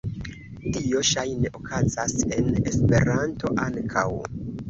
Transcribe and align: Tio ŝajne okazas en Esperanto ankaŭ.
Tio 0.75 1.01
ŝajne 1.09 1.51
okazas 1.59 2.15
en 2.37 2.49
Esperanto 2.71 3.53
ankaŭ. 3.69 4.09